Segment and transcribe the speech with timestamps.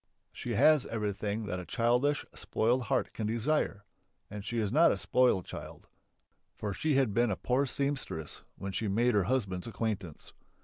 [0.33, 3.85] She has everything that a childish, spoiled heart can desire.
[4.31, 5.87] And she is not a spoiled child,
[6.55, 10.33] for she had been a poor seamstress when she made her husband's acquaintance.